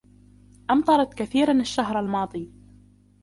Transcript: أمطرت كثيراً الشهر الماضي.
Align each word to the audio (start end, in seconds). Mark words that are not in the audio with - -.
أمطرت 0.71 1.13
كثيراً 1.13 1.53
الشهر 1.61 1.99
الماضي. 1.99 2.51